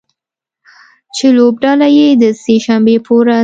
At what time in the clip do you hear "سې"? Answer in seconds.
2.41-2.55